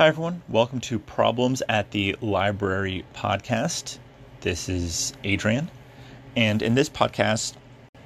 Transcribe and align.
Hi, 0.00 0.08
everyone. 0.08 0.40
Welcome 0.48 0.80
to 0.80 0.98
Problems 0.98 1.62
at 1.68 1.90
the 1.90 2.16
Library 2.22 3.04
podcast. 3.14 3.98
This 4.40 4.66
is 4.66 5.12
Adrian. 5.24 5.70
And 6.34 6.62
in 6.62 6.74
this 6.74 6.88
podcast, 6.88 7.52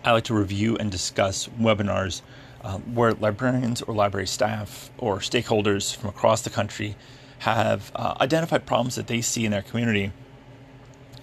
I 0.05 0.11
like 0.11 0.25
to 0.25 0.35
review 0.35 0.77
and 0.77 0.91
discuss 0.91 1.47
webinars 1.51 2.23
uh, 2.63 2.79
where 2.79 3.13
librarians 3.13 3.81
or 3.81 3.95
library 3.95 4.27
staff 4.27 4.91
or 4.99 5.19
stakeholders 5.19 5.95
from 5.95 6.09
across 6.09 6.43
the 6.43 6.51
country 6.51 6.97
have 7.39 7.93
uh, 7.95 8.15
identified 8.21 8.67
problems 8.67 8.97
that 8.97 9.07
they 9.07 9.21
see 9.21 9.45
in 9.45 9.53
their 9.53 9.63
community 9.63 10.11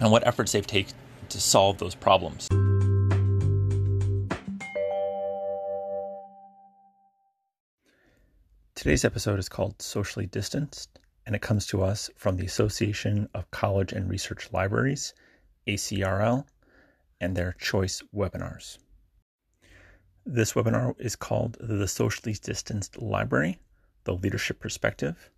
and 0.00 0.10
what 0.10 0.26
efforts 0.26 0.52
they've 0.52 0.66
taken 0.66 0.94
to 1.28 1.38
solve 1.38 1.76
those 1.76 1.94
problems. 1.94 2.48
Today's 8.82 9.04
episode 9.04 9.38
is 9.38 9.48
called 9.48 9.80
Socially 9.80 10.26
Distanced, 10.26 10.98
and 11.24 11.36
it 11.36 11.40
comes 11.40 11.68
to 11.68 11.84
us 11.84 12.10
from 12.16 12.36
the 12.36 12.46
Association 12.46 13.28
of 13.32 13.48
College 13.52 13.92
and 13.92 14.10
Research 14.10 14.52
Libraries, 14.52 15.14
ACRL, 15.68 16.44
and 17.20 17.36
their 17.36 17.52
choice 17.60 18.02
webinars. 18.12 18.78
This 20.26 20.54
webinar 20.54 20.96
is 20.98 21.14
called 21.14 21.58
The 21.60 21.86
Socially 21.86 22.32
Distanced 22.32 23.00
Library 23.00 23.60
The 24.02 24.16
Leadership 24.16 24.58
Perspective. 24.58 25.30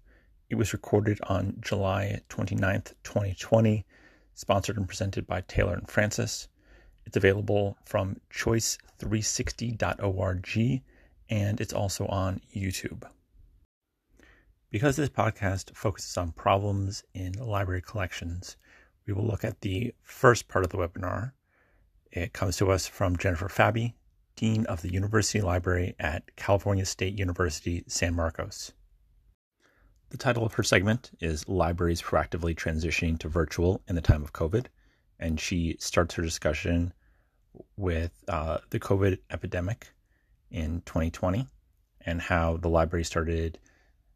It 0.49 0.55
was 0.55 0.73
recorded 0.73 1.19
on 1.25 1.59
July 1.61 2.23
29th, 2.31 2.95
2020, 3.03 3.85
sponsored 4.33 4.79
and 4.79 4.89
presented 4.89 5.27
by 5.27 5.43
Taylor 5.43 5.75
and 5.75 5.87
Francis. 5.87 6.49
It's 7.05 7.19
available 7.19 7.77
from 7.85 8.23
choice360.org 8.33 10.83
and 11.29 11.61
it's 11.61 11.75
also 11.75 12.07
on 12.07 12.41
YouTube. 12.57 13.07
Because 14.75 14.97
this 14.97 15.09
podcast 15.09 15.73
focuses 15.77 16.17
on 16.17 16.33
problems 16.33 17.05
in 17.15 17.35
library 17.35 17.81
collections, 17.81 18.57
we 19.07 19.13
will 19.13 19.25
look 19.25 19.45
at 19.45 19.61
the 19.61 19.95
first 20.03 20.49
part 20.49 20.65
of 20.65 20.73
the 20.73 20.79
webinar. 20.79 21.31
It 22.11 22.33
comes 22.33 22.57
to 22.57 22.73
us 22.73 22.85
from 22.85 23.17
Jennifer 23.17 23.47
Fabbi, 23.47 23.95
Dean 24.35 24.67
of 24.67 24.83
the 24.83 24.93
University 24.93 25.41
Library 25.41 25.95
at 26.01 26.35
California 26.35 26.85
State 26.85 27.17
University, 27.17 27.85
San 27.87 28.17
Marcos. 28.17 28.73
The 30.11 30.17
title 30.17 30.45
of 30.45 30.55
her 30.55 30.65
segment 30.65 31.13
is 31.21 31.49
Libraries 31.49 32.03
Proactively 32.03 32.57
Transitioning 32.57 33.17
to 33.21 33.29
Virtual 33.29 33.81
in 33.87 33.95
the 33.95 34.01
Time 34.01 34.25
of 34.25 34.33
COVID, 34.33 34.67
and 35.21 35.39
she 35.39 35.77
starts 35.79 36.17
her 36.17 36.23
discussion 36.25 36.93
with 37.77 38.11
uh, 38.27 38.59
the 38.71 38.81
COVID 38.81 39.19
epidemic 39.31 39.93
in 40.51 40.83
2020 40.85 41.47
and 42.01 42.21
how 42.21 42.57
the 42.57 42.69
library 42.69 43.05
started 43.05 43.61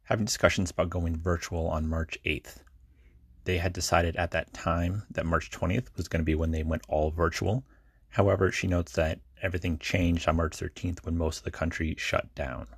having 0.08 0.24
discussions 0.24 0.70
about 0.70 0.88
going 0.88 1.14
virtual 1.14 1.68
on 1.68 1.86
March 1.86 2.18
8th. 2.24 2.62
They 3.44 3.58
had 3.58 3.74
decided 3.74 4.16
at 4.16 4.30
that 4.30 4.54
time 4.54 5.02
that 5.10 5.26
March 5.26 5.50
20th 5.50 5.94
was 5.98 6.08
going 6.08 6.22
to 6.22 6.24
be 6.24 6.34
when 6.34 6.50
they 6.50 6.62
went 6.62 6.80
all 6.88 7.10
virtual. 7.10 7.62
However, 8.08 8.50
she 8.50 8.66
notes 8.66 8.92
that 8.92 9.20
everything 9.42 9.78
changed 9.78 10.26
on 10.26 10.36
March 10.36 10.56
13th 10.56 11.04
when 11.04 11.18
most 11.18 11.38
of 11.38 11.44
the 11.44 11.50
country 11.50 11.94
shut 11.98 12.34
down. 12.34 12.68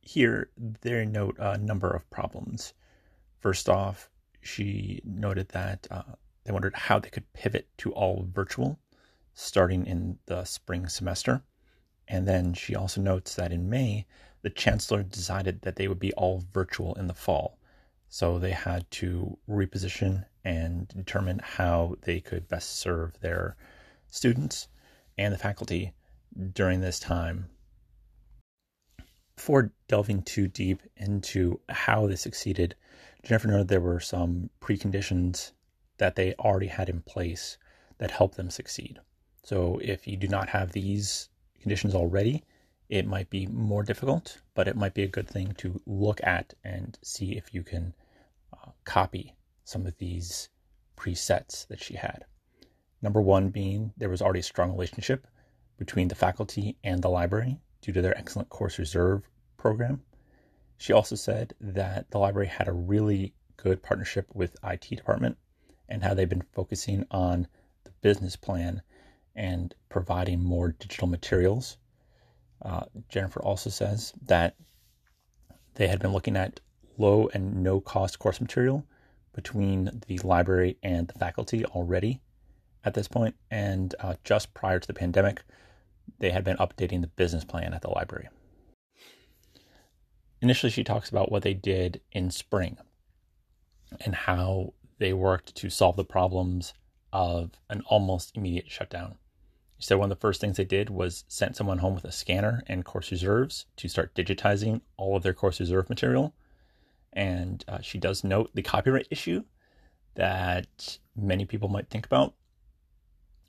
Here, 0.00 0.50
they 0.80 1.04
note 1.04 1.36
a 1.38 1.56
number 1.56 1.90
of 1.90 2.10
problems. 2.10 2.74
First 3.38 3.68
off, 3.68 4.10
she 4.40 5.00
noted 5.04 5.50
that 5.50 5.86
uh, 5.88 6.02
they 6.42 6.52
wondered 6.52 6.74
how 6.74 6.98
they 6.98 7.10
could 7.10 7.32
pivot 7.32 7.68
to 7.78 7.92
all 7.92 8.26
virtual 8.28 8.80
starting 9.34 9.86
in 9.86 10.18
the 10.26 10.42
spring 10.44 10.88
semester. 10.88 11.44
And 12.08 12.26
then 12.26 12.54
she 12.54 12.74
also 12.74 13.00
notes 13.00 13.36
that 13.36 13.52
in 13.52 13.68
May, 13.70 14.06
the 14.46 14.50
chancellor 14.50 15.02
decided 15.02 15.62
that 15.62 15.74
they 15.74 15.88
would 15.88 15.98
be 15.98 16.12
all 16.12 16.44
virtual 16.54 16.94
in 16.94 17.08
the 17.08 17.14
fall. 17.14 17.58
So 18.08 18.38
they 18.38 18.52
had 18.52 18.88
to 18.92 19.36
reposition 19.50 20.24
and 20.44 20.86
determine 20.86 21.40
how 21.42 21.96
they 22.02 22.20
could 22.20 22.46
best 22.46 22.76
serve 22.76 23.18
their 23.18 23.56
students 24.08 24.68
and 25.18 25.34
the 25.34 25.38
faculty 25.38 25.94
during 26.54 26.80
this 26.80 27.00
time. 27.00 27.48
Before 29.34 29.72
delving 29.88 30.22
too 30.22 30.46
deep 30.46 30.80
into 30.96 31.58
how 31.68 32.06
they 32.06 32.14
succeeded, 32.14 32.76
Jennifer 33.24 33.48
noted 33.48 33.66
there 33.66 33.80
were 33.80 33.98
some 33.98 34.50
preconditions 34.60 35.50
that 35.98 36.14
they 36.14 36.34
already 36.34 36.68
had 36.68 36.88
in 36.88 37.02
place 37.02 37.58
that 37.98 38.12
helped 38.12 38.36
them 38.36 38.50
succeed. 38.50 39.00
So 39.42 39.80
if 39.82 40.06
you 40.06 40.16
do 40.16 40.28
not 40.28 40.50
have 40.50 40.70
these 40.70 41.30
conditions 41.60 41.96
already, 41.96 42.44
it 42.88 43.06
might 43.06 43.30
be 43.30 43.46
more 43.46 43.82
difficult, 43.82 44.40
but 44.54 44.68
it 44.68 44.76
might 44.76 44.94
be 44.94 45.02
a 45.02 45.08
good 45.08 45.28
thing 45.28 45.54
to 45.54 45.80
look 45.86 46.20
at 46.22 46.54
and 46.62 46.98
see 47.02 47.36
if 47.36 47.52
you 47.52 47.62
can 47.62 47.94
uh, 48.52 48.70
copy 48.84 49.34
some 49.64 49.86
of 49.86 49.98
these 49.98 50.48
presets 50.96 51.66
that 51.66 51.82
she 51.82 51.94
had. 51.94 52.24
Number 53.02 53.20
one 53.20 53.50
being 53.50 53.92
there 53.96 54.08
was 54.08 54.22
already 54.22 54.40
a 54.40 54.44
strong 54.44 54.70
relationship 54.70 55.26
between 55.76 56.08
the 56.08 56.14
faculty 56.14 56.76
and 56.84 57.02
the 57.02 57.08
library 57.08 57.60
due 57.80 57.92
to 57.92 58.02
their 58.02 58.16
excellent 58.16 58.48
course 58.48 58.78
reserve 58.78 59.28
program. 59.56 60.02
She 60.78 60.92
also 60.92 61.16
said 61.16 61.54
that 61.60 62.10
the 62.10 62.18
library 62.18 62.48
had 62.48 62.68
a 62.68 62.72
really 62.72 63.34
good 63.56 63.82
partnership 63.82 64.26
with 64.34 64.56
IT 64.62 64.88
department 64.90 65.38
and 65.88 66.02
how 66.02 66.14
they've 66.14 66.28
been 66.28 66.44
focusing 66.52 67.04
on 67.10 67.48
the 67.84 67.90
business 68.00 68.36
plan 68.36 68.82
and 69.34 69.74
providing 69.88 70.42
more 70.42 70.72
digital 70.72 71.08
materials 71.08 71.78
uh, 72.62 72.84
Jennifer 73.08 73.40
also 73.40 73.70
says 73.70 74.12
that 74.26 74.56
they 75.74 75.86
had 75.86 76.00
been 76.00 76.12
looking 76.12 76.36
at 76.36 76.60
low 76.98 77.28
and 77.34 77.62
no 77.62 77.80
cost 77.80 78.18
course 78.18 78.40
material 78.40 78.84
between 79.34 80.02
the 80.06 80.18
library 80.18 80.78
and 80.82 81.08
the 81.08 81.18
faculty 81.18 81.64
already 81.66 82.20
at 82.84 82.94
this 82.94 83.08
point, 83.08 83.34
and 83.50 83.94
uh, 84.00 84.14
just 84.24 84.54
prior 84.54 84.78
to 84.78 84.86
the 84.86 84.94
pandemic, 84.94 85.42
they 86.20 86.30
had 86.30 86.44
been 86.44 86.56
updating 86.56 87.00
the 87.00 87.08
business 87.08 87.44
plan 87.44 87.74
at 87.74 87.82
the 87.82 87.90
library. 87.90 88.28
Initially, 90.40 90.70
she 90.70 90.84
talks 90.84 91.10
about 91.10 91.30
what 91.30 91.42
they 91.42 91.54
did 91.54 92.00
in 92.12 92.30
spring 92.30 92.78
and 94.04 94.14
how 94.14 94.72
they 94.98 95.12
worked 95.12 95.54
to 95.56 95.68
solve 95.68 95.96
the 95.96 96.04
problems 96.04 96.74
of 97.12 97.50
an 97.68 97.82
almost 97.86 98.36
immediate 98.36 98.70
shutdown. 98.70 99.16
Said 99.78 99.98
one 99.98 100.10
of 100.10 100.16
the 100.16 100.20
first 100.20 100.40
things 100.40 100.56
they 100.56 100.64
did 100.64 100.88
was 100.88 101.24
sent 101.28 101.56
someone 101.56 101.78
home 101.78 101.94
with 101.94 102.04
a 102.04 102.12
scanner 102.12 102.62
and 102.66 102.84
course 102.84 103.10
reserves 103.10 103.66
to 103.76 103.88
start 103.88 104.14
digitizing 104.14 104.80
all 104.96 105.16
of 105.16 105.22
their 105.22 105.34
course 105.34 105.60
reserve 105.60 105.90
material. 105.90 106.34
And 107.12 107.64
uh, 107.68 107.80
she 107.80 107.98
does 107.98 108.24
note 108.24 108.50
the 108.54 108.62
copyright 108.62 109.08
issue 109.10 109.44
that 110.14 110.98
many 111.14 111.44
people 111.44 111.68
might 111.68 111.88
think 111.88 112.06
about. 112.06 112.34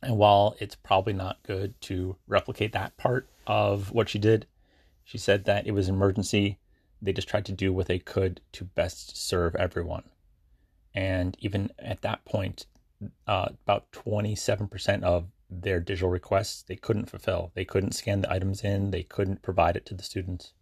And 0.01 0.17
while 0.17 0.55
it's 0.59 0.75
probably 0.75 1.13
not 1.13 1.43
good 1.43 1.79
to 1.81 2.17
replicate 2.27 2.73
that 2.73 2.97
part 2.97 3.29
of 3.47 3.91
what 3.91 4.09
she 4.09 4.19
did, 4.19 4.45
she 5.03 5.17
said 5.17 5.45
that 5.45 5.65
it 5.65 5.71
was 5.71 5.87
an 5.87 5.95
emergency. 5.95 6.59
They 7.01 7.13
just 7.13 7.29
tried 7.29 7.45
to 7.45 7.51
do 7.51 7.71
what 7.71 7.87
they 7.87 7.99
could 7.99 8.41
to 8.53 8.65
best 8.65 9.17
serve 9.17 9.55
everyone. 9.55 10.03
And 10.93 11.37
even 11.39 11.71
at 11.79 12.01
that 12.01 12.25
point, 12.25 12.65
uh, 13.27 13.49
about 13.63 13.91
27% 13.91 15.03
of 15.03 15.27
their 15.49 15.79
digital 15.79 16.09
requests 16.09 16.63
they 16.63 16.75
couldn't 16.75 17.09
fulfill. 17.09 17.51
They 17.55 17.65
couldn't 17.65 17.93
scan 17.93 18.21
the 18.21 18.31
items 18.31 18.63
in, 18.63 18.91
they 18.91 19.03
couldn't 19.03 19.41
provide 19.41 19.75
it 19.75 19.85
to 19.87 19.93
the 19.93 20.03
students. 20.03 20.53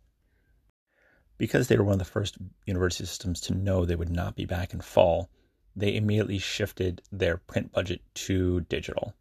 Because 1.37 1.67
they 1.67 1.77
were 1.77 1.83
one 1.83 1.93
of 1.93 1.99
the 1.99 2.05
first 2.05 2.37
university 2.65 3.05
systems 3.05 3.41
to 3.41 3.53
know 3.53 3.83
they 3.83 3.95
would 3.95 4.09
not 4.09 4.35
be 4.35 4.45
back 4.45 4.73
in 4.73 4.81
fall, 4.81 5.29
they 5.75 5.95
immediately 5.95 6.37
shifted 6.37 7.01
their 7.11 7.37
print 7.37 7.71
budget 7.71 8.01
to 8.13 8.61
digital. 8.61 9.13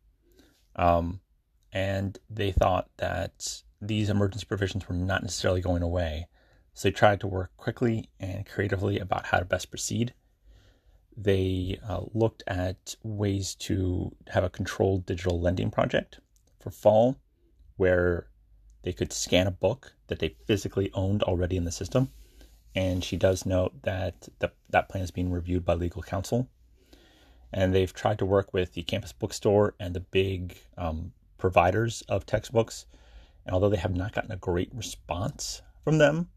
Um, 0.76 1.20
and 1.72 2.18
they 2.30 2.52
thought 2.52 2.88
that 2.98 3.62
these 3.80 4.08
emergency 4.08 4.46
provisions 4.46 4.88
were 4.88 4.94
not 4.94 5.22
necessarily 5.22 5.60
going 5.60 5.82
away. 5.82 6.28
So 6.74 6.88
they 6.88 6.92
tried 6.92 7.20
to 7.20 7.26
work 7.26 7.50
quickly 7.56 8.10
and 8.20 8.46
creatively 8.46 8.98
about 8.98 9.26
how 9.26 9.38
to 9.38 9.44
best 9.44 9.70
proceed 9.70 10.14
they 11.16 11.78
uh, 11.88 12.02
looked 12.12 12.42
at 12.46 12.96
ways 13.02 13.54
to 13.54 14.14
have 14.28 14.44
a 14.44 14.50
controlled 14.50 15.06
digital 15.06 15.40
lending 15.40 15.70
project 15.70 16.18
for 16.60 16.70
fall 16.70 17.16
where 17.76 18.28
they 18.82 18.92
could 18.92 19.12
scan 19.12 19.46
a 19.46 19.50
book 19.50 19.94
that 20.08 20.18
they 20.18 20.36
physically 20.46 20.90
owned 20.92 21.22
already 21.22 21.56
in 21.56 21.64
the 21.64 21.72
system. 21.72 22.10
And 22.74 23.04
she 23.04 23.16
does 23.16 23.46
note 23.46 23.82
that 23.82 24.28
the, 24.40 24.52
that 24.70 24.88
plan 24.88 25.04
is 25.04 25.10
being 25.10 25.30
reviewed 25.30 25.64
by 25.64 25.74
legal 25.74 26.02
counsel. 26.02 26.48
And 27.52 27.72
they've 27.72 27.92
tried 27.92 28.18
to 28.18 28.26
work 28.26 28.52
with 28.52 28.72
the 28.72 28.82
campus 28.82 29.12
bookstore 29.12 29.74
and 29.78 29.94
the 29.94 30.00
big 30.00 30.58
um, 30.76 31.12
providers 31.38 32.02
of 32.08 32.26
textbooks. 32.26 32.86
And 33.46 33.54
although 33.54 33.68
they 33.68 33.76
have 33.76 33.94
not 33.94 34.12
gotten 34.12 34.32
a 34.32 34.36
great 34.36 34.74
response 34.74 35.62
from 35.84 35.98
them, 35.98 36.30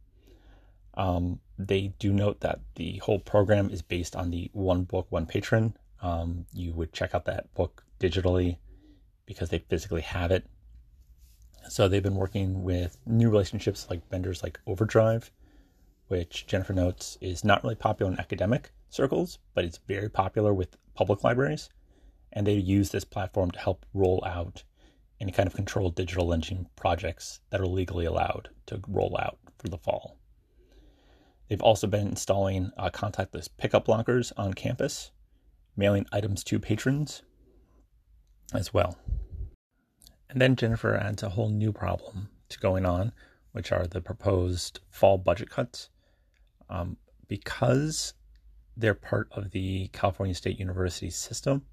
um, 0.97 1.39
they 1.59 1.93
do 1.99 2.11
note 2.11 2.41
that 2.41 2.59
the 2.75 2.97
whole 2.97 3.19
program 3.19 3.69
is 3.69 3.83
based 3.83 4.15
on 4.15 4.31
the 4.31 4.49
one 4.53 4.83
book, 4.83 5.05
one 5.09 5.27
patron. 5.27 5.77
Um, 6.01 6.45
you 6.53 6.73
would 6.73 6.91
check 6.91 7.13
out 7.13 7.25
that 7.25 7.53
book 7.53 7.83
digitally 7.99 8.57
because 9.27 9.49
they 9.49 9.59
physically 9.59 10.01
have 10.01 10.31
it. 10.31 10.45
So 11.69 11.87
they've 11.87 12.01
been 12.01 12.15
working 12.15 12.63
with 12.63 12.97
new 13.05 13.29
relationships 13.29 13.87
like 13.89 14.09
vendors 14.09 14.41
like 14.41 14.59
Overdrive, 14.65 15.31
which 16.07 16.47
Jennifer 16.47 16.73
notes 16.73 17.17
is 17.21 17.43
not 17.43 17.63
really 17.63 17.75
popular 17.75 18.11
in 18.11 18.19
academic 18.19 18.71
circles, 18.89 19.37
but 19.53 19.65
it's 19.65 19.79
very 19.87 20.09
popular 20.09 20.53
with 20.53 20.77
public 20.95 21.23
libraries. 21.23 21.69
And 22.33 22.47
they 22.47 22.53
use 22.53 22.89
this 22.89 23.05
platform 23.05 23.51
to 23.51 23.59
help 23.59 23.85
roll 23.93 24.23
out 24.25 24.63
any 25.19 25.31
kind 25.31 25.45
of 25.45 25.55
controlled 25.55 25.95
digital 25.95 26.27
lending 26.27 26.67
projects 26.75 27.39
that 27.51 27.61
are 27.61 27.67
legally 27.67 28.05
allowed 28.05 28.49
to 28.67 28.81
roll 28.87 29.17
out 29.19 29.37
for 29.57 29.67
the 29.69 29.77
fall. 29.77 30.16
They've 31.47 31.61
also 31.61 31.87
been 31.87 32.07
installing 32.07 32.71
uh, 32.77 32.89
contactless 32.89 33.49
pickup 33.57 33.87
lockers 33.87 34.33
on 34.35 34.53
campus, 34.53 35.11
mailing 35.75 36.05
items 36.11 36.43
to 36.45 36.59
patrons 36.59 37.23
as 38.53 38.73
well. 38.73 38.97
And 40.29 40.41
then 40.41 40.55
Jennifer 40.55 40.95
adds 40.95 41.23
a 41.23 41.29
whole 41.29 41.49
new 41.49 41.71
problem 41.71 42.29
to 42.49 42.59
going 42.59 42.85
on, 42.85 43.13
which 43.53 43.71
are 43.71 43.87
the 43.87 44.01
proposed 44.01 44.81
fall 44.89 45.17
budget 45.17 45.49
cuts. 45.49 45.89
Um, 46.69 46.97
because 47.27 48.13
they're 48.75 48.93
part 48.93 49.29
of 49.31 49.51
the 49.51 49.87
California 49.93 50.35
State 50.35 50.59
University 50.59 51.09
system, 51.09 51.65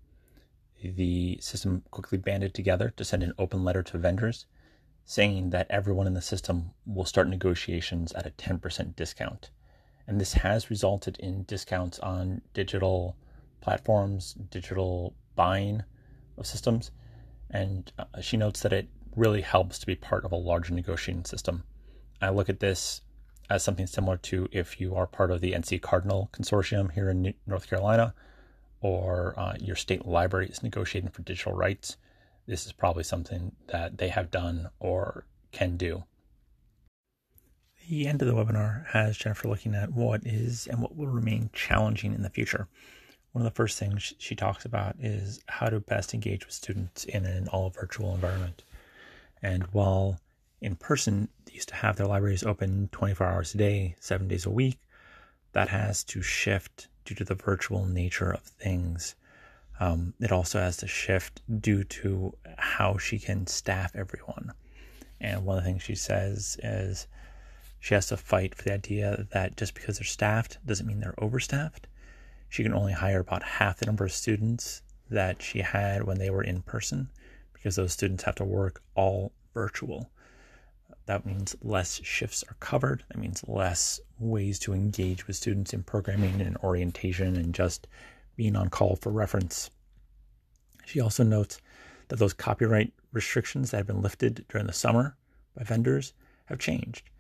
the 0.83 1.39
system 1.41 1.83
quickly 1.91 2.19
banded 2.19 2.55
together 2.55 2.93
to 2.97 3.05
send 3.05 3.23
an 3.23 3.33
open 3.39 3.65
letter 3.65 3.83
to 3.83 3.99
vendors 3.99 4.47
saying 5.05 5.51
that 5.51 5.67
everyone 5.71 6.07
in 6.07 6.15
the 6.15 6.23
system 6.23 6.71
will 6.87 7.05
start 7.05 7.29
negotiations 7.29 8.13
at 8.13 8.27
a 8.27 8.31
10% 8.31 8.97
discount. 8.97 9.51
And 10.07 10.21
this 10.21 10.35
has 10.35 10.71
resulted 10.71 11.19
in 11.19 11.45
discounts 11.45 11.99
on 11.99 12.43
digital 12.53 13.17
platforms, 13.61 14.35
digital 14.51 15.15
buying 15.35 15.83
of 16.37 16.47
systems. 16.47 16.91
And 17.51 17.91
uh, 17.99 18.21
she 18.21 18.37
notes 18.37 18.61
that 18.61 18.73
it 18.73 18.89
really 19.17 19.41
helps 19.41 19.79
to 19.79 19.87
be 19.87 19.95
part 19.95 20.25
of 20.25 20.33
a 20.33 20.37
larger 20.37 20.75
negotiating 20.75 21.25
system. 21.25 21.65
I 22.21 22.31
look 22.31 22.49
at 22.49 22.61
this 22.61 23.01
as 23.51 23.63
something 23.63 23.87
similar 23.87 24.17
to 24.17 24.49
if 24.53 24.81
you 24.81 24.95
are 24.95 25.07
part 25.07 25.31
of 25.31 25.41
the 25.41 25.53
NC 25.53 25.81
Cardinal 25.83 26.31
Consortium 26.33 26.93
here 26.93 27.11
in 27.11 27.35
North 27.47 27.69
Carolina, 27.69 28.15
or 28.81 29.35
uh, 29.39 29.55
your 29.59 29.77
state 29.77 30.07
library 30.07 30.49
is 30.49 30.63
negotiating 30.63 31.11
for 31.11 31.23
digital 31.23 31.53
rights. 31.53 31.97
This 32.47 32.67
is 32.67 32.73
probably 32.73 33.05
something 33.05 33.53
that 33.69 33.99
they 33.99 34.09
have 34.09 34.31
done 34.31 34.69
or 34.81 35.27
can 35.53 35.77
do. 35.77 36.05
The 37.89 38.07
end 38.07 38.23
of 38.23 38.29
the 38.29 38.35
webinar 38.35 38.87
has 38.89 39.19
Jennifer 39.19 39.49
looking 39.49 39.75
at 39.75 39.93
what 39.93 40.27
is 40.27 40.67
and 40.67 40.81
what 40.81 40.97
will 40.97 41.09
remain 41.09 41.51
challenging 41.53 42.15
in 42.15 42.23
the 42.23 42.31
future. 42.31 42.67
One 43.33 43.45
of 43.45 43.53
the 43.53 43.57
first 43.57 43.79
things 43.79 44.15
she 44.19 44.35
talks 44.35 44.65
about 44.65 44.97
is 45.01 45.41
how 45.49 45.67
to 45.67 45.81
best 45.81 46.15
engage 46.15 46.47
with 46.47 46.55
students 46.55 47.05
in 47.05 47.27
an 47.27 47.49
all 47.49 47.69
virtual 47.71 48.15
environment. 48.15 48.63
And 49.43 49.65
while 49.73 50.21
in 50.61 50.77
person, 50.77 51.29
they 51.45 51.53
used 51.53 51.69
to 51.69 51.75
have 51.75 51.97
their 51.97 52.07
libraries 52.07 52.43
open 52.43 52.89
24 52.93 53.27
hours 53.27 53.55
a 53.55 53.59
day, 53.59 53.97
seven 54.01 54.29
days 54.29 54.47
a 54.47 54.51
week. 54.51 54.79
That 55.53 55.69
has 55.69 56.05
to 56.05 56.23
shift 56.23 56.89
due 57.05 57.15
to 57.17 57.25
the 57.25 57.35
virtual 57.35 57.85
nature 57.85 58.33
of 58.33 58.43
things. 58.43 59.15
Um, 59.79 60.15
it 60.21 60.33
also 60.33 60.59
has 60.59 60.79
to 60.79 60.87
shift 60.87 61.43
due 61.61 61.85
to 61.85 62.35
how 62.57 62.97
she 62.97 63.19
can 63.19 63.47
staff 63.47 63.95
everyone. 63.95 64.53
And 65.21 65.45
one 65.45 65.59
of 65.59 65.65
the 65.65 65.69
things 65.71 65.83
she 65.83 65.97
says 65.97 66.57
is 66.63 67.09
she 67.85 67.93
has 67.93 68.07
to 68.07 68.17
fight 68.17 68.55
for 68.55 68.63
the 68.63 68.73
idea 68.73 69.27
that 69.33 69.59
just 69.59 69.75
because 69.75 69.99
they're 69.99 70.07
staffed 70.07 70.57
doesn't 70.65 70.87
mean 70.87 71.01
they're 71.01 71.21
overstaffed. 71.21 71.87
She 72.49 72.63
can 72.63 72.73
only 72.73 72.95
hire 72.95 73.21
about 73.21 73.43
half 73.43 73.77
the 73.77 73.85
number 73.85 74.07
of 74.07 74.13
students 74.13 74.81
that 75.11 75.43
she 75.43 75.59
had 75.59 76.05
when 76.05 76.17
they 76.19 76.31
were 76.31 76.43
in 76.43 76.63
person 76.63 77.11
because 77.53 77.77
those 77.77 77.93
students 77.93 78.25
have 78.25 78.37
to 78.37 78.45
work 78.45 78.81
all 78.95 79.33
virtual. 79.53 80.09
That 81.05 81.27
means 81.27 81.57
less 81.61 82.01
shifts 82.03 82.43
are 82.49 82.57
covered. 82.59 83.05
That 83.11 83.19
means 83.19 83.45
less 83.47 84.01
ways 84.19 84.59
to 84.61 84.73
engage 84.73 85.27
with 85.27 85.37
students 85.37 85.75
in 85.75 85.83
programming 85.83 86.41
and 86.41 86.57
orientation 86.65 87.37
and 87.37 87.55
just 87.55 87.87
being 88.35 88.57
on 88.57 88.71
call 88.71 88.97
for 88.97 89.13
reference. 89.13 89.69
She 90.87 91.01
also 91.01 91.23
notes 91.23 91.61
that 92.09 92.19
those 92.19 92.33
copyright 92.33 92.95
restrictions 93.13 93.73
that 93.73 93.77
have 93.77 93.87
been 93.87 94.01
lifted 94.01 94.47
during 94.49 94.69
the 94.69 94.73
summer 94.73 95.19
by 95.55 95.65
vendors 95.65 96.15
have 96.47 96.59
changed. 96.59 97.11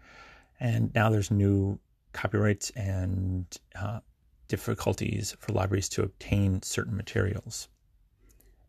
And 0.60 0.94
now 0.94 1.10
there's 1.10 1.30
new 1.30 1.78
copyrights 2.12 2.70
and 2.70 3.46
uh, 3.74 4.00
difficulties 4.48 5.36
for 5.40 5.52
libraries 5.52 5.88
to 5.90 6.02
obtain 6.02 6.62
certain 6.62 6.96
materials. 6.96 7.68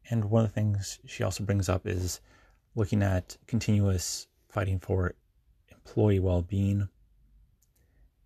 And 0.10 0.26
one 0.26 0.46
of 0.46 0.50
the 0.52 0.54
things 0.54 1.00
she 1.06 1.24
also 1.24 1.44
brings 1.44 1.70
up 1.70 1.86
is 1.86 2.20
looking 2.76 3.02
at 3.02 3.38
continuous 3.48 4.28
fighting 4.50 4.80
for 4.80 5.16
employee 5.70 6.20
well 6.20 6.42
being 6.42 6.88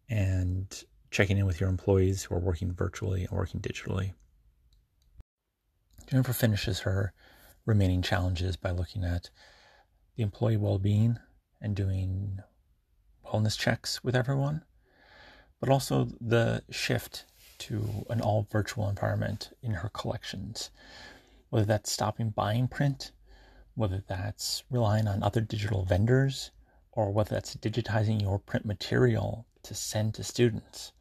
and 0.09 0.83
checking 1.11 1.37
in 1.37 1.45
with 1.45 1.59
your 1.59 1.69
employees 1.69 2.23
who 2.23 2.35
are 2.35 2.39
working 2.39 2.73
virtually 2.73 3.23
and 3.23 3.31
working 3.31 3.59
digitally. 3.61 4.13
Jennifer 6.07 6.33
finishes 6.33 6.79
her 6.79 7.13
remaining 7.65 8.01
challenges 8.01 8.55
by 8.55 8.71
looking 8.71 9.03
at 9.03 9.29
the 10.15 10.23
employee 10.23 10.57
well 10.57 10.79
being 10.79 11.19
and 11.61 11.75
doing 11.75 12.39
wellness 13.29 13.57
checks 13.57 14.03
with 14.03 14.15
everyone, 14.15 14.63
but 15.59 15.69
also 15.69 16.09
the 16.19 16.63
shift 16.69 17.25
to 17.59 18.05
an 18.09 18.21
all 18.21 18.47
virtual 18.49 18.89
environment 18.89 19.51
in 19.61 19.71
her 19.71 19.89
collections. 19.89 20.71
Whether 21.49 21.65
that's 21.65 21.91
stopping 21.91 22.29
buying 22.29 22.67
print, 22.67 23.11
whether 23.75 24.03
that's 24.07 24.63
relying 24.69 25.07
on 25.07 25.23
other 25.23 25.41
digital 25.41 25.83
vendors, 25.83 26.51
or 26.91 27.11
whether 27.11 27.31
that's 27.31 27.55
digitizing 27.55 28.21
your 28.21 28.39
print 28.39 28.65
material 28.65 29.45
to 29.63 29.73
send 29.73 30.13
to 30.15 30.23
students. 30.23 30.91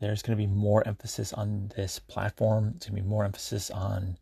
There's 0.00 0.22
going 0.22 0.36
to 0.36 0.42
be 0.42 0.52
more 0.52 0.86
emphasis 0.86 1.32
on 1.32 1.70
this 1.76 1.98
platform. 1.98 2.64
There's 2.64 2.86
going 2.86 2.96
to 2.96 3.02
be 3.02 3.08
more 3.08 3.24
emphasis 3.24 3.70
on 3.70 4.18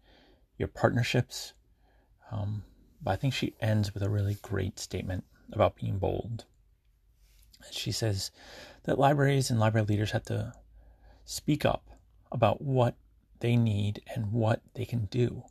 your 0.58 0.68
partnerships. 0.68 1.54
Um, 2.30 2.64
but 3.02 3.12
I 3.12 3.16
think 3.16 3.32
she 3.32 3.54
ends 3.60 3.94
with 3.94 4.02
a 4.02 4.10
really 4.10 4.36
great 4.42 4.78
statement 4.78 5.24
about 5.52 5.76
being 5.76 5.98
bold. 5.98 6.44
She 7.70 7.92
says 7.92 8.30
that 8.84 8.98
libraries 8.98 9.50
and 9.50 9.58
library 9.60 9.86
leaders 9.86 10.12
have 10.12 10.24
to 10.24 10.52
speak 11.24 11.64
up 11.64 11.90
about 12.30 12.62
what 12.62 12.96
they 13.40 13.56
need 13.56 14.02
and 14.14 14.32
what 14.32 14.60
they 14.74 14.84
can 14.84 15.06
do. 15.06 15.42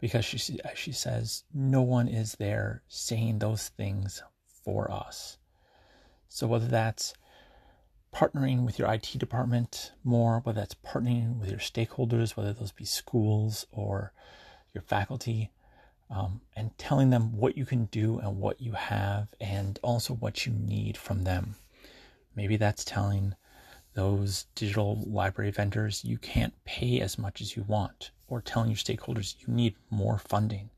Because 0.00 0.24
she, 0.24 0.58
she 0.74 0.92
says, 0.92 1.44
no 1.54 1.82
one 1.82 2.08
is 2.08 2.34
there 2.34 2.82
saying 2.88 3.38
those 3.38 3.68
things 3.68 4.22
for 4.64 4.90
us. 4.90 5.38
So 6.28 6.46
whether 6.46 6.66
that's 6.66 7.14
partnering 8.14 8.64
with 8.64 8.78
your 8.78 8.92
IT 8.92 9.14
department 9.18 9.92
more, 10.04 10.40
whether 10.40 10.60
that's 10.60 10.74
partnering 10.74 11.38
with 11.38 11.50
your 11.50 11.58
stakeholders, 11.58 12.36
whether 12.36 12.52
those 12.52 12.72
be 12.72 12.84
schools 12.84 13.66
or 13.70 14.12
your 14.74 14.82
faculty, 14.82 15.50
um, 16.10 16.40
and 16.54 16.76
telling 16.78 17.10
them 17.10 17.36
what 17.36 17.56
you 17.56 17.64
can 17.66 17.86
do 17.86 18.18
and 18.18 18.38
what 18.38 18.60
you 18.60 18.72
have, 18.72 19.28
and 19.40 19.78
also 19.82 20.14
what 20.14 20.46
you 20.46 20.52
need 20.52 20.96
from 20.96 21.24
them. 21.24 21.56
Maybe 22.34 22.56
that's 22.56 22.84
telling 22.84 23.34
those 23.94 24.44
digital 24.54 25.02
library 25.06 25.50
vendors 25.50 26.04
you 26.04 26.18
can't 26.18 26.52
pay 26.64 27.00
as 27.00 27.18
much 27.18 27.40
as 27.40 27.56
you 27.56 27.62
want, 27.62 28.10
or 28.28 28.40
telling 28.40 28.68
your 28.70 28.76
stakeholders 28.76 29.36
you 29.40 29.52
need 29.52 29.74
more 29.90 30.18
funding. 30.18 30.70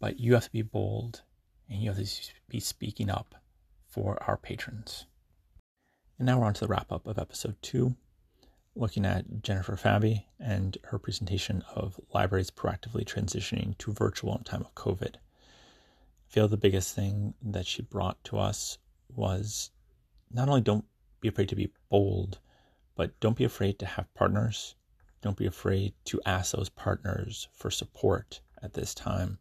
But 0.00 0.18
you 0.18 0.34
have 0.34 0.44
to 0.44 0.52
be 0.52 0.62
bold 0.62 1.22
and 1.68 1.80
you 1.80 1.92
have 1.92 1.98
to 1.98 2.32
be 2.48 2.58
speaking 2.58 3.10
up 3.10 3.34
for 3.88 4.20
our 4.26 4.36
patrons. 4.36 5.06
And 6.18 6.26
now 6.26 6.40
we're 6.40 6.46
on 6.46 6.54
to 6.54 6.60
the 6.60 6.68
wrap 6.68 6.90
up 6.90 7.06
of 7.06 7.18
episode 7.18 7.56
two 7.62 7.96
looking 8.74 9.04
at 9.04 9.42
Jennifer 9.42 9.76
Fabbi 9.76 10.24
and 10.40 10.78
her 10.84 10.98
presentation 10.98 11.62
of 11.74 12.00
libraries 12.14 12.50
proactively 12.50 13.04
transitioning 13.04 13.76
to 13.78 13.92
virtual 13.92 14.36
in 14.36 14.44
time 14.44 14.62
of 14.62 14.74
COVID. 14.74 15.16
I 15.16 15.18
feel 16.28 16.48
the 16.48 16.56
biggest 16.56 16.94
thing 16.94 17.34
that 17.42 17.66
she 17.66 17.82
brought 17.82 18.22
to 18.24 18.38
us 18.38 18.78
was 19.14 19.70
not 20.30 20.48
only 20.48 20.62
don't 20.62 20.86
be 21.20 21.28
afraid 21.28 21.50
to 21.50 21.56
be 21.56 21.72
bold, 21.90 22.38
but 22.94 23.18
don't 23.20 23.36
be 23.36 23.44
afraid 23.44 23.78
to 23.78 23.86
have 23.86 24.12
partners. 24.14 24.74
Don't 25.20 25.36
be 25.36 25.46
afraid 25.46 25.94
to 26.06 26.20
ask 26.24 26.52
those 26.52 26.68
partners 26.68 27.48
for 27.52 27.70
support 27.70 28.40
at 28.62 28.72
this 28.72 28.94
time. 28.94 29.38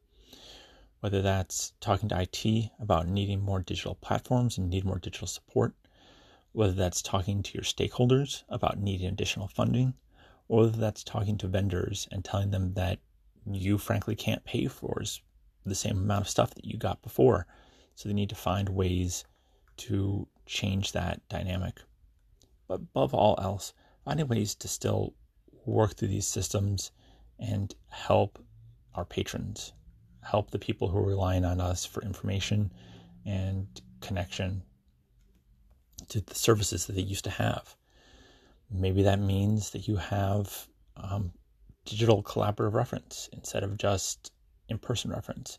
Whether 1.00 1.22
that's 1.22 1.74
talking 1.80 2.10
to 2.10 2.22
IT 2.22 2.72
about 2.80 3.08
needing 3.08 3.42
more 3.42 3.62
digital 3.62 3.96
platforms 3.96 4.58
and 4.58 4.70
need 4.70 4.86
more 4.86 5.00
digital 5.00 5.28
support, 5.28 5.74
whether 6.54 6.74
that's 6.74 7.02
talking 7.02 7.42
to 7.44 7.54
your 7.54 7.64
stakeholders 7.64 8.44
about 8.50 8.80
needing 8.80 9.08
additional 9.08 9.48
funding, 9.48 9.94
or 10.48 10.62
whether 10.62 10.78
that's 10.78 11.04
talking 11.04 11.38
to 11.38 11.48
vendors 11.48 12.08
and 12.12 12.26
telling 12.26 12.52
them 12.52 12.74
that 12.74 13.00
you 13.50 13.78
frankly 13.78 14.16
can't 14.16 14.44
pay 14.44 14.68
for 14.68 15.02
the 15.66 15.76
same 15.76 15.98
amount 15.98 16.22
of 16.22 16.30
stuff 16.30 16.54
that 16.54 16.66
you 16.66 16.78
got 16.78 17.02
before. 17.02 17.48
So 17.96 18.10
they 18.10 18.16
need 18.16 18.30
to 18.30 18.36
find 18.36 18.70
ways 18.70 19.26
to 19.78 20.28
change 20.46 20.92
that 20.92 21.22
dynamic. 21.30 21.80
But 22.68 22.82
above 22.82 23.14
all 23.14 23.40
else, 23.42 23.74
finding 24.04 24.28
ways 24.28 24.56
to 24.56 24.68
still 24.68 25.14
work 25.66 25.96
through 25.96 26.10
these 26.10 26.28
systems 26.28 26.92
and 27.40 27.74
help 27.90 28.44
our 28.96 29.06
patrons, 29.06 29.74
help 30.24 30.52
the 30.52 30.60
people 30.60 30.88
who 30.88 30.98
are 30.98 31.08
relying 31.08 31.46
on 31.46 31.62
us 31.62 31.86
for 31.86 32.04
information 32.04 32.72
and 33.26 33.68
connection 34.02 34.64
to 36.12 36.22
the 36.22 36.36
services 36.36 36.86
that 36.86 36.94
they 36.94 37.02
used 37.02 37.24
to 37.24 37.30
have. 37.30 37.76
Maybe 38.70 39.04
that 39.04 39.20
means 39.20 39.72
that 39.72 39.88
you 39.88 39.96
have 39.96 40.68
um, 40.98 41.32
digital 41.86 42.22
collaborative 42.22 42.74
reference 42.74 43.30
instead 43.32 43.64
of 43.64 43.78
just 43.78 44.32
in 44.68 44.78
person 44.78 45.12
reference. 45.12 45.58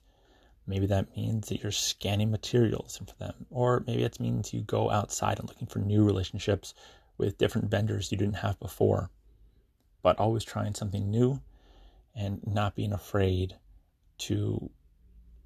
Maybe 0.67 0.87
that 0.87 1.17
means 1.17 1.49
that 1.49 1.63
you're 1.63 1.73
scanning 1.73 2.31
materials 2.31 2.99
for 2.99 3.17
them, 3.17 3.47
or 3.51 3.83
maybe 3.87 4.05
it 4.05 4.21
means 4.21 4.53
you 4.53 4.61
go 4.61 4.91
outside 4.91 5.39
and 5.39 5.49
looking 5.49 5.67
for 5.67 5.81
new 5.81 6.05
relationships 6.05 6.75
with 7.17 7.39
different 7.39 7.71
vendors 7.71 8.13
you 8.13 8.19
didn't 8.19 8.35
have 8.35 8.61
before. 8.61 9.11
But 10.03 10.19
always 10.19 10.45
trying 10.45 10.75
something 10.75 11.11
new 11.11 11.41
and 12.15 12.41
not 12.47 12.77
being 12.77 12.93
afraid 12.93 13.57
to 14.19 14.71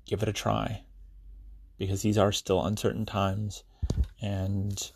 give 0.05 0.23
it 0.23 0.29
a 0.29 0.33
try 0.33 0.83
because 1.79 2.03
these 2.03 2.19
are 2.19 2.33
still 2.33 2.65
uncertain 2.65 3.07
times 3.07 3.65
and 4.21 4.93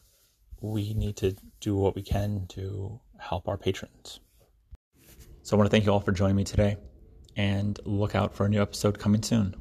we 0.60 0.94
need 0.94 1.16
to 1.16 1.36
do 1.60 1.76
what 1.76 1.94
we 1.94 2.02
can 2.02 2.46
to 2.48 3.00
help 3.18 3.48
our 3.48 3.56
patrons. 3.56 4.20
So 5.42 5.56
I 5.56 5.58
want 5.58 5.66
to 5.66 5.70
thank 5.70 5.86
you 5.86 5.92
all 5.92 6.00
for 6.00 6.12
joining 6.12 6.36
me 6.36 6.44
today 6.44 6.76
and 7.36 7.78
look 7.84 8.14
out 8.14 8.34
for 8.34 8.46
a 8.46 8.48
new 8.48 8.60
episode 8.60 8.98
coming 8.98 9.22
soon. 9.22 9.54